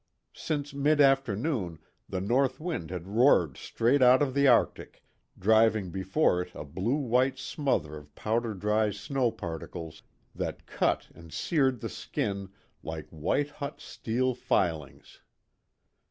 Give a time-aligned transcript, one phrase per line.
[0.33, 1.77] Since mid afternoon
[2.09, 5.03] the north wind had roared straight out of the Arctic,
[5.37, 10.01] driving before it a blue white smother of powder dry snow particles
[10.33, 12.49] that cut and seared the skin
[12.81, 15.19] like white hot steel filings.